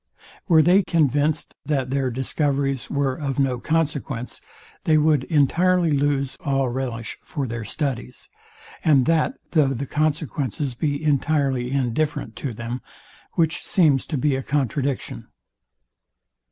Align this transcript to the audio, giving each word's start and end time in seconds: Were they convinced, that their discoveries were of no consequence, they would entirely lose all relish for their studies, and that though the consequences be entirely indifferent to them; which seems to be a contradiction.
Were 0.47 0.63
they 0.63 0.81
convinced, 0.81 1.53
that 1.63 1.91
their 1.91 2.09
discoveries 2.09 2.89
were 2.89 3.13
of 3.13 3.37
no 3.37 3.59
consequence, 3.59 4.41
they 4.85 4.97
would 4.97 5.25
entirely 5.25 5.91
lose 5.91 6.35
all 6.39 6.69
relish 6.69 7.19
for 7.23 7.45
their 7.45 7.63
studies, 7.63 8.27
and 8.83 9.05
that 9.05 9.35
though 9.51 9.75
the 9.75 9.85
consequences 9.85 10.73
be 10.73 11.03
entirely 11.03 11.69
indifferent 11.71 12.35
to 12.37 12.51
them; 12.51 12.81
which 13.33 13.63
seems 13.63 14.07
to 14.07 14.17
be 14.17 14.35
a 14.35 14.41
contradiction. 14.41 15.27